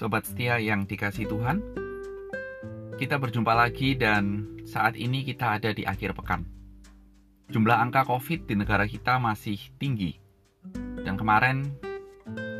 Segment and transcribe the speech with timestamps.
[0.00, 1.60] Sobat setia yang dikasih Tuhan,
[2.96, 6.48] kita berjumpa lagi dan saat ini kita ada di akhir pekan.
[7.52, 10.16] Jumlah angka COVID di negara kita masih tinggi,
[11.04, 11.68] dan kemarin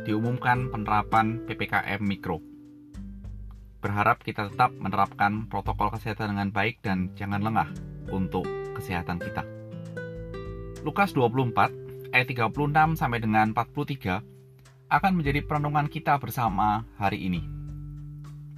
[0.05, 2.45] diumumkan penerapan PPKM Mikro.
[3.81, 7.73] Berharap kita tetap menerapkan protokol kesehatan dengan baik dan jangan lengah
[8.13, 8.45] untuk
[8.77, 9.41] kesehatan kita.
[10.85, 14.40] Lukas 24 ayat 36 sampai dengan 43
[14.91, 17.39] akan menjadi perenungan kita bersama hari ini.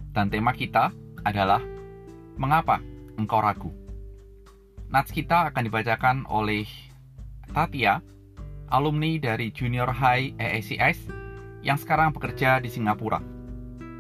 [0.09, 0.89] Dan tema kita
[1.21, 1.61] adalah
[2.41, 2.81] Mengapa
[3.21, 3.69] Engkau Ragu?
[4.89, 6.65] Nats kita akan dibacakan oleh
[7.53, 8.01] Tatia,
[8.73, 11.05] alumni dari Junior High EACS
[11.61, 13.21] yang sekarang bekerja di Singapura.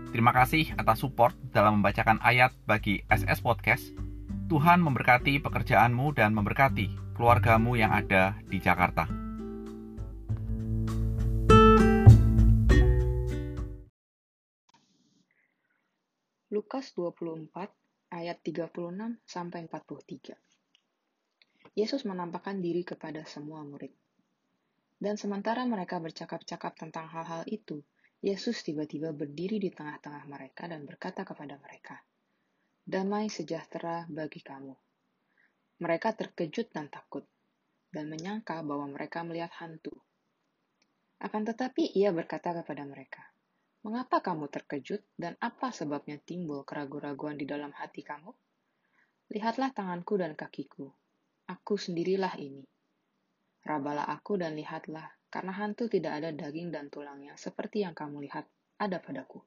[0.09, 3.93] Terima kasih atas support dalam membacakan ayat bagi SS Podcast.
[4.49, 9.22] Tuhan memberkati pekerjaanmu dan memberkati keluargamu yang ada di Jakarta.
[16.53, 17.49] Lukas 24
[18.13, 18.69] ayat 36
[19.25, 20.37] sampai 43.
[21.73, 23.89] Yesus menampakkan diri kepada semua murid.
[25.01, 27.81] Dan sementara mereka bercakap-cakap tentang hal-hal itu,
[28.21, 32.05] Yesus tiba-tiba berdiri di tengah-tengah mereka dan berkata kepada mereka,
[32.85, 34.77] "Damai sejahtera bagi kamu."
[35.81, 37.25] Mereka terkejut dan takut,
[37.89, 39.97] dan menyangka bahwa mereka melihat hantu.
[41.17, 43.32] Akan tetapi ia berkata kepada mereka,
[43.83, 48.31] Mengapa kamu terkejut dan apa sebabnya timbul keraguan-raguan di dalam hati kamu?
[49.35, 50.87] Lihatlah tanganku dan kakiku.
[51.51, 52.63] Aku sendirilah ini.
[53.67, 58.47] Rabalah aku dan lihatlah, karena hantu tidak ada daging dan tulangnya seperti yang kamu lihat
[58.79, 59.43] ada padaku.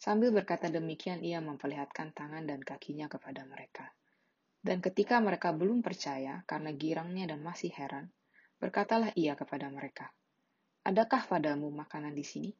[0.00, 3.92] Sambil berkata demikian, ia memperlihatkan tangan dan kakinya kepada mereka.
[4.64, 8.08] Dan ketika mereka belum percaya karena girangnya dan masih heran,
[8.56, 10.08] berkatalah ia kepada mereka,
[10.84, 12.52] Adakah padamu makanan di sini?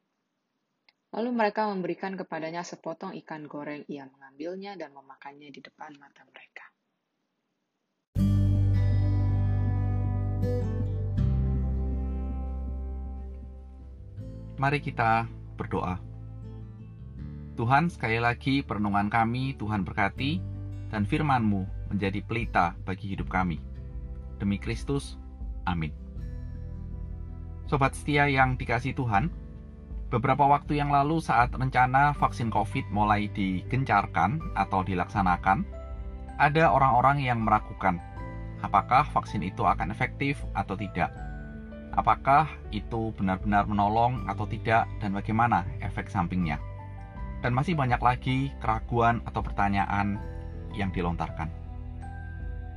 [1.13, 3.85] Lalu mereka memberikan kepadanya sepotong ikan goreng.
[3.85, 6.65] Ia mengambilnya dan memakannya di depan mata mereka.
[14.57, 16.01] Mari kita berdoa.
[17.53, 20.41] Tuhan, sekali lagi perenungan kami Tuhan berkati
[20.89, 23.61] dan firman-Mu menjadi pelita bagi hidup kami.
[24.41, 25.13] Demi Kristus,
[25.69, 26.04] amin.
[27.65, 29.33] Sobat setia yang dikasih Tuhan,
[30.13, 35.65] beberapa waktu yang lalu saat rencana vaksin COVID mulai digencarkan atau dilaksanakan,
[36.37, 37.97] ada orang-orang yang meragukan
[38.61, 41.09] apakah vaksin itu akan efektif atau tidak.
[41.97, 46.61] Apakah itu benar-benar menolong atau tidak dan bagaimana efek sampingnya.
[47.41, 50.21] Dan masih banyak lagi keraguan atau pertanyaan
[50.77, 51.49] yang dilontarkan.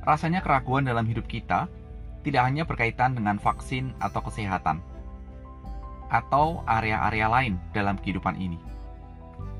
[0.01, 1.69] Rasanya keraguan dalam hidup kita
[2.23, 4.83] tidak hanya berkaitan dengan vaksin atau kesehatan,
[6.11, 8.59] atau area-area lain dalam kehidupan ini.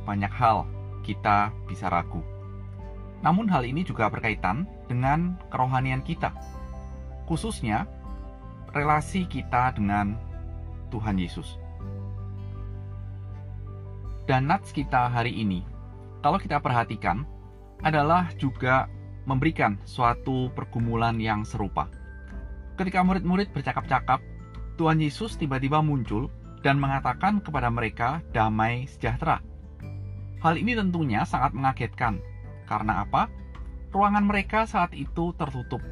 [0.04, 0.68] Banyak hal
[1.06, 2.20] kita bisa ragu.
[3.24, 6.32] Namun hal ini juga berkaitan dengan kerohanian kita,
[7.28, 7.88] khususnya
[8.72, 10.16] relasi kita dengan
[10.92, 11.60] Tuhan Yesus.
[14.30, 15.66] Dan nats kita hari ini,
[16.22, 17.26] kalau kita perhatikan,
[17.82, 18.86] adalah juga
[19.26, 21.90] memberikan suatu pergumulan yang serupa
[22.80, 24.24] Ketika murid-murid bercakap-cakap,
[24.80, 26.32] Tuhan Yesus tiba-tiba muncul
[26.64, 29.44] dan mengatakan kepada mereka damai sejahtera.
[30.40, 32.24] Hal ini tentunya sangat mengagetkan.
[32.64, 33.28] Karena apa?
[33.92, 35.84] Ruangan mereka saat itu tertutup.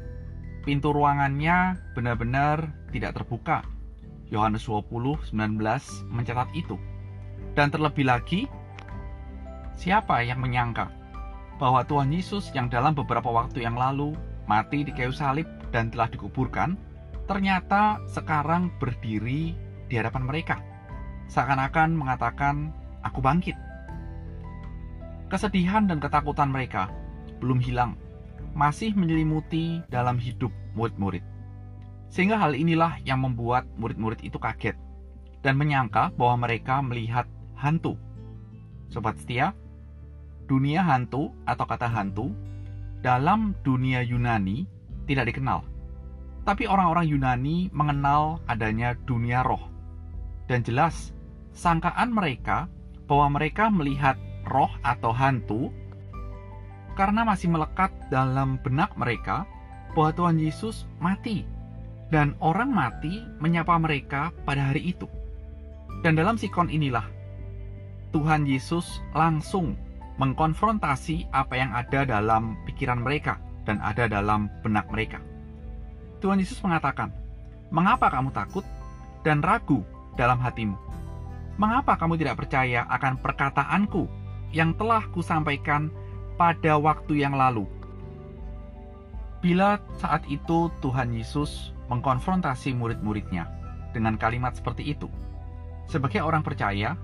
[0.64, 3.68] Pintu ruangannya benar-benar tidak terbuka.
[4.32, 4.88] Yohanes 20,
[5.28, 5.60] 19
[6.08, 6.80] mencatat itu.
[7.52, 8.48] Dan terlebih lagi,
[9.76, 10.88] siapa yang menyangka
[11.60, 14.16] bahwa Tuhan Yesus yang dalam beberapa waktu yang lalu
[14.48, 16.76] mati di kayu salib dan telah dikuburkan,
[17.28, 19.52] ternyata sekarang berdiri
[19.88, 20.56] di hadapan mereka.
[21.28, 22.72] Seakan-akan mengatakan,
[23.04, 23.56] aku bangkit.
[25.28, 26.88] Kesedihan dan ketakutan mereka
[27.44, 28.00] belum hilang,
[28.56, 31.20] masih menyelimuti dalam hidup murid-murid.
[32.08, 34.74] Sehingga hal inilah yang membuat murid-murid itu kaget
[35.44, 37.28] dan menyangka bahwa mereka melihat
[37.60, 38.00] hantu.
[38.88, 39.52] Sobat setia,
[40.48, 42.32] dunia hantu atau kata hantu
[43.04, 44.64] dalam dunia Yunani
[45.08, 45.64] tidak dikenal.
[46.44, 49.60] Tapi orang-orang Yunani mengenal adanya dunia roh.
[50.48, 51.12] Dan jelas,
[51.56, 52.68] sangkaan mereka
[53.08, 55.72] bahwa mereka melihat roh atau hantu
[56.96, 59.44] karena masih melekat dalam benak mereka
[59.92, 61.44] bahwa Tuhan Yesus mati
[62.08, 65.08] dan orang mati menyapa mereka pada hari itu.
[66.00, 67.04] Dan dalam sikon inilah
[68.14, 69.76] Tuhan Yesus langsung
[70.18, 73.38] mengkonfrontasi apa yang ada dalam pikiran mereka
[73.68, 75.20] dan ada dalam benak mereka.
[76.24, 77.12] Tuhan Yesus mengatakan,
[77.68, 78.64] "Mengapa kamu takut
[79.20, 79.84] dan ragu
[80.16, 80.80] dalam hatimu?
[81.60, 84.08] Mengapa kamu tidak percaya akan perkataanku
[84.56, 85.92] yang telah kusampaikan
[86.40, 87.68] pada waktu yang lalu?
[89.44, 93.46] Bila saat itu Tuhan Yesus mengkonfrontasi murid-muridnya
[93.92, 95.06] dengan kalimat seperti itu,
[95.86, 96.98] sebagai orang percaya,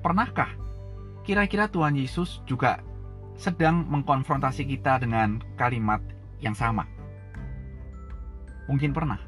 [0.00, 0.48] pernahkah
[1.24, 2.80] kira-kira Tuhan Yesus juga
[3.34, 6.00] sedang mengkonfrontasi kita dengan kalimat
[6.38, 6.86] yang sama?
[8.70, 9.20] Mungkin pernah.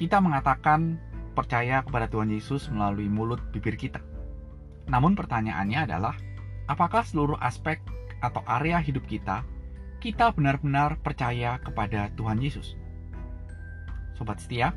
[0.00, 0.96] Kita mengatakan
[1.32, 4.00] percaya kepada Tuhan Yesus melalui mulut bibir kita.
[4.88, 6.16] Namun pertanyaannya adalah,
[6.66, 7.78] apakah seluruh aspek
[8.24, 9.44] atau area hidup kita,
[10.02, 12.74] kita benar-benar percaya kepada Tuhan Yesus?
[14.16, 14.74] Sobat setia,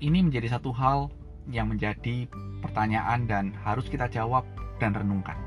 [0.00, 1.12] ini menjadi satu hal
[1.50, 2.30] yang menjadi
[2.62, 4.46] pertanyaan dan harus kita jawab
[4.78, 5.41] dan renungkan.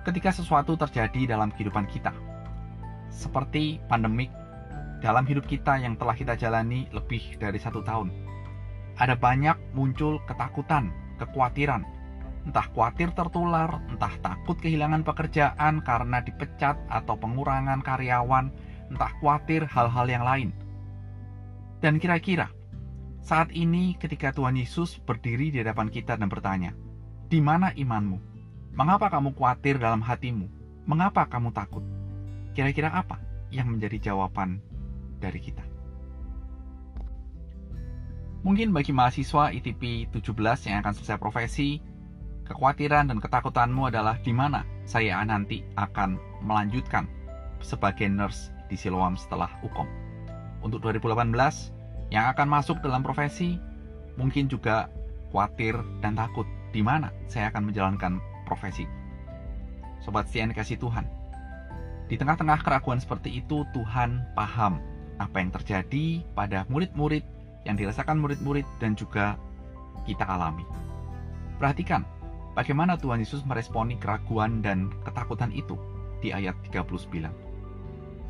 [0.00, 2.16] Ketika sesuatu terjadi dalam kehidupan kita,
[3.12, 4.32] seperti pandemik
[5.04, 8.08] dalam hidup kita yang telah kita jalani lebih dari satu tahun,
[8.96, 10.88] ada banyak muncul ketakutan,
[11.20, 11.84] kekhawatiran,
[12.48, 18.48] entah khawatir tertular, entah takut kehilangan pekerjaan karena dipecat atau pengurangan karyawan,
[18.88, 20.50] entah khawatir hal-hal yang lain.
[21.84, 22.48] Dan kira-kira
[23.20, 26.72] saat ini ketika Tuhan Yesus berdiri di hadapan kita dan bertanya,
[27.28, 28.29] "Di mana imanmu?
[28.74, 30.46] Mengapa kamu khawatir dalam hatimu?
[30.86, 31.82] Mengapa kamu takut?"
[32.54, 33.18] Kira-kira apa
[33.54, 34.58] yang menjadi jawaban
[35.22, 35.62] dari kita?
[38.40, 41.76] Mungkin bagi mahasiswa ITP 17 yang akan selesai profesi,
[42.48, 47.04] kekhawatiran dan ketakutanmu adalah di mana saya nanti akan melanjutkan
[47.60, 49.84] sebagai nurse di Siloam setelah UKOM.
[50.64, 51.36] Untuk 2018
[52.08, 53.60] yang akan masuk dalam profesi,
[54.16, 54.88] mungkin juga
[55.30, 58.18] khawatir dan takut di mana saya akan menjalankan
[58.50, 58.90] profesi.
[60.02, 61.06] Sobat setia kasih Tuhan.
[62.10, 64.82] Di tengah-tengah keraguan seperti itu, Tuhan paham
[65.22, 67.22] apa yang terjadi pada murid-murid
[67.62, 69.38] yang dirasakan murid-murid dan juga
[70.08, 70.66] kita alami.
[71.62, 72.02] Perhatikan
[72.58, 75.78] bagaimana Tuhan Yesus meresponi keraguan dan ketakutan itu
[76.18, 77.30] di ayat 39.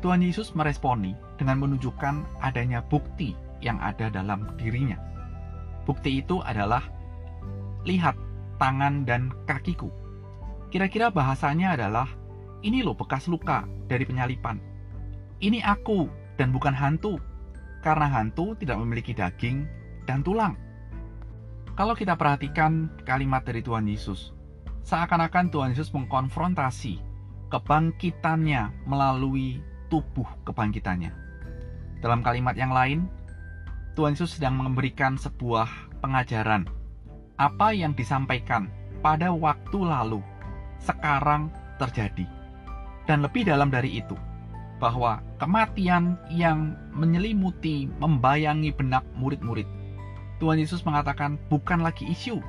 [0.03, 3.33] Tuhan Yesus meresponi dengan menunjukkan adanya bukti
[3.63, 4.97] yang ada dalam dirinya.
[5.85, 6.85] Bukti itu adalah
[7.85, 8.17] lihat
[8.57, 9.89] tangan dan kakiku.
[10.71, 12.07] Kira-kira bahasanya adalah
[12.63, 14.57] ini loh bekas luka dari penyalipan.
[15.43, 16.07] Ini aku
[16.39, 17.19] dan bukan hantu
[17.83, 19.67] karena hantu tidak memiliki daging
[20.07, 20.55] dan tulang.
[21.75, 24.31] Kalau kita perhatikan kalimat dari Tuhan Yesus,
[24.87, 27.01] seakan-akan Tuhan Yesus mengkonfrontasi
[27.51, 29.59] kebangkitannya melalui
[29.91, 31.11] tubuh kebangkitannya.
[31.99, 33.11] Dalam kalimat yang lain,
[33.99, 35.67] Tuhan Yesus sedang memberikan sebuah
[35.99, 36.63] pengajaran.
[37.35, 38.71] Apa yang disampaikan
[39.01, 40.21] pada waktu lalu,
[40.83, 42.25] sekarang terjadi.
[43.05, 44.13] Dan lebih dalam dari itu,
[44.81, 49.69] bahwa kematian yang menyelimuti, membayangi benak murid-murid.
[50.41, 52.41] Tuhan Yesus mengatakan bukan lagi isu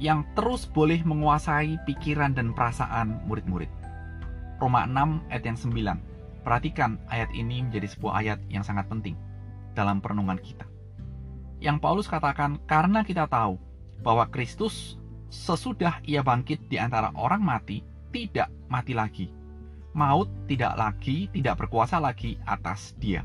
[0.00, 3.68] yang terus boleh menguasai pikiran dan perasaan murid-murid.
[4.56, 6.44] Roma 6 ayat yang 9.
[6.44, 9.16] Perhatikan ayat ini menjadi sebuah ayat yang sangat penting
[9.76, 10.64] dalam perenungan kita.
[11.60, 13.60] Yang Paulus katakan karena kita tahu
[14.00, 14.96] bahwa Kristus
[15.28, 17.82] sesudah ia bangkit di antara orang mati
[18.14, 19.26] tidak mati lagi
[19.96, 23.24] maut tidak lagi, tidak berkuasa lagi atas dia.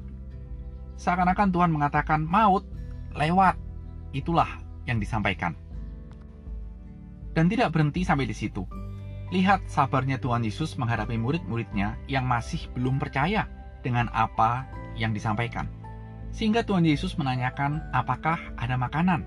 [0.95, 2.63] Seakan-akan Tuhan mengatakan maut
[3.11, 3.59] lewat.
[4.15, 4.47] Itulah
[4.87, 5.51] yang disampaikan.
[7.35, 8.63] Dan tidak berhenti sampai di situ.
[9.31, 13.47] Lihat sabarnya Tuhan Yesus menghadapi murid-muridnya yang masih belum percaya
[13.83, 14.67] dengan apa
[14.99, 15.67] yang disampaikan.
[16.31, 19.23] Sehingga Tuhan Yesus menanyakan apakah ada makanan.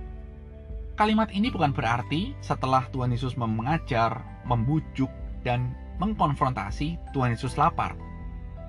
[0.94, 5.10] Kalimat ini bukan berarti setelah Tuhan Yesus mengajar, membujuk,
[5.42, 7.98] dan mengkonfrontasi Tuhan Yesus lapar.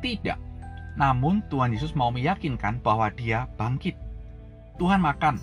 [0.01, 0.33] Tidak.
[0.97, 3.93] Namun Tuhan Yesus mau meyakinkan bahwa dia bangkit.
[4.81, 5.37] Tuhan makan.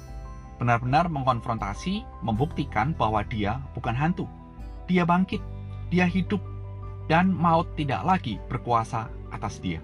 [0.59, 4.27] Benar-benar mengkonfrontasi, membuktikan bahwa dia bukan hantu.
[4.91, 5.41] Dia bangkit.
[5.95, 6.43] Dia hidup.
[7.07, 9.79] Dan maut tidak lagi berkuasa atas dia.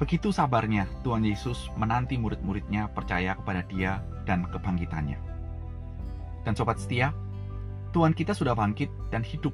[0.00, 5.33] Begitu sabarnya Tuhan Yesus menanti murid-muridnya percaya kepada dia dan kebangkitannya.
[6.44, 7.16] Dan sobat setia,
[7.96, 9.52] Tuhan kita sudah bangkit dan hidup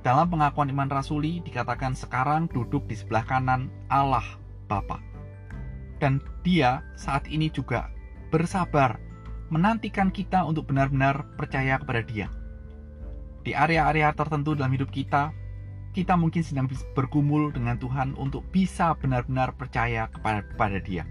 [0.00, 4.24] dalam pengakuan iman rasuli dikatakan sekarang duduk di sebelah kanan Allah
[4.64, 5.00] Bapa.
[6.00, 7.92] Dan dia saat ini juga
[8.32, 8.96] bersabar
[9.52, 12.32] menantikan kita untuk benar-benar percaya kepada dia.
[13.44, 15.32] Di area-area tertentu dalam hidup kita,
[15.92, 21.04] kita mungkin sedang bergumul dengan Tuhan untuk bisa benar-benar percaya kepada, kepada dia.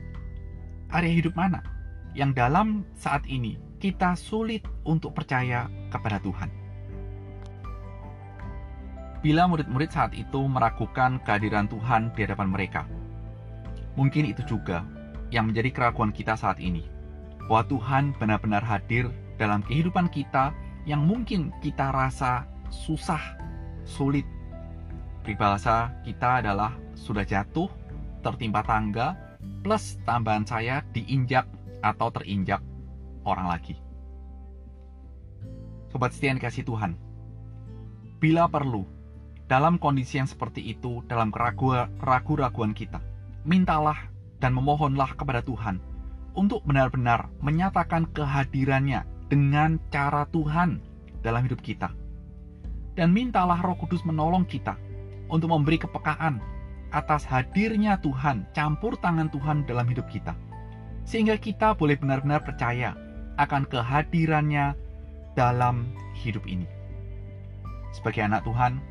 [0.89, 1.61] Area hidup mana
[2.17, 6.69] yang dalam saat ini kita sulit untuk percaya kepada Tuhan?
[9.19, 12.87] bila murid-murid saat itu meragukan kehadiran Tuhan di hadapan mereka.
[13.99, 14.87] Mungkin itu juga
[15.29, 16.87] yang menjadi keraguan kita saat ini,
[17.51, 20.55] bahwa Tuhan benar-benar hadir dalam kehidupan kita
[20.87, 23.21] yang mungkin kita rasa susah,
[23.83, 24.23] sulit.
[25.27, 27.67] Peribahasa kita adalah sudah jatuh,
[28.23, 29.19] tertimpa tangga,
[29.61, 31.43] plus tambahan saya diinjak
[31.83, 32.63] atau terinjak
[33.29, 33.77] orang lagi.
[35.89, 36.97] Sobat setia yang dikasih Tuhan,
[38.19, 38.85] bila perlu,
[39.49, 43.01] dalam kondisi yang seperti itu, dalam keraguan kita,
[43.47, 43.97] mintalah
[44.37, 45.81] dan memohonlah kepada Tuhan
[46.37, 50.77] untuk benar-benar menyatakan kehadirannya dengan cara Tuhan
[51.25, 51.89] dalam hidup kita.
[52.93, 54.75] Dan mintalah Roh Kudus menolong kita
[55.31, 56.37] untuk memberi kepekaan
[56.89, 60.35] atas hadirnya Tuhan, campur tangan Tuhan dalam hidup kita.
[61.05, 62.93] Sehingga kita boleh benar-benar percaya
[63.39, 64.75] akan kehadirannya
[65.33, 65.87] dalam
[66.19, 66.67] hidup ini.
[67.95, 68.83] Sebagai anak Tuhan,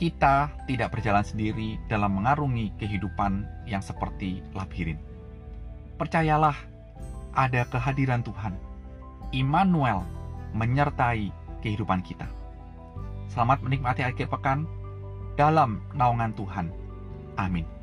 [0.00, 4.96] kita tidak berjalan sendiri dalam mengarungi kehidupan yang seperti labirin.
[6.00, 6.56] Percayalah,
[7.36, 8.56] ada kehadiran Tuhan.
[9.36, 10.00] Immanuel
[10.56, 11.28] menyertai
[11.60, 12.28] kehidupan kita.
[13.28, 14.64] Selamat menikmati akhir pekan
[15.36, 16.72] dalam naungan Tuhan.
[17.36, 17.75] Amin.